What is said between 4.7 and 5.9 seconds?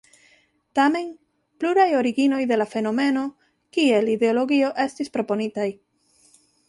estis proponitaj.